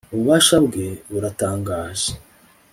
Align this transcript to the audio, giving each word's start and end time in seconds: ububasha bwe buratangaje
ububasha 0.13 0.55
bwe 0.65 0.87
buratangaje 1.11 2.09